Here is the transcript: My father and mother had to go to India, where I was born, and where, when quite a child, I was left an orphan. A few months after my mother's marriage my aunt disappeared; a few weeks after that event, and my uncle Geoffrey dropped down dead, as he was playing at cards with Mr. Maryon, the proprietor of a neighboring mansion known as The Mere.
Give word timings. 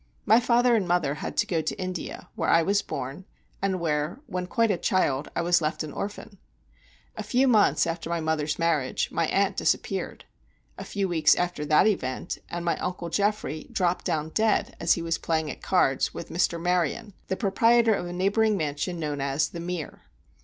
My 0.25 0.39
father 0.39 0.75
and 0.75 0.87
mother 0.87 1.13
had 1.13 1.37
to 1.37 1.45
go 1.45 1.61
to 1.61 1.79
India, 1.79 2.27
where 2.33 2.49
I 2.49 2.63
was 2.63 2.81
born, 2.81 3.25
and 3.61 3.79
where, 3.79 4.19
when 4.25 4.47
quite 4.47 4.71
a 4.71 4.77
child, 4.79 5.29
I 5.35 5.43
was 5.43 5.61
left 5.61 5.83
an 5.83 5.91
orphan. 5.93 6.39
A 7.15 7.21
few 7.21 7.47
months 7.47 7.85
after 7.85 8.09
my 8.09 8.19
mother's 8.19 8.57
marriage 8.57 9.11
my 9.11 9.27
aunt 9.27 9.55
disappeared; 9.57 10.25
a 10.75 10.83
few 10.83 11.07
weeks 11.07 11.35
after 11.35 11.65
that 11.67 11.85
event, 11.85 12.39
and 12.49 12.65
my 12.65 12.79
uncle 12.79 13.11
Geoffrey 13.11 13.67
dropped 13.71 14.05
down 14.05 14.29
dead, 14.29 14.75
as 14.79 14.93
he 14.93 15.03
was 15.03 15.19
playing 15.19 15.51
at 15.51 15.61
cards 15.61 16.15
with 16.15 16.29
Mr. 16.31 16.59
Maryon, 16.59 17.13
the 17.27 17.37
proprietor 17.37 17.93
of 17.93 18.07
a 18.07 18.11
neighboring 18.11 18.57
mansion 18.57 18.99
known 18.99 19.21
as 19.21 19.49
The 19.49 19.59
Mere. 19.59 20.01